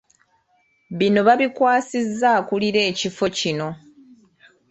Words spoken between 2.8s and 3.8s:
ekifo kino.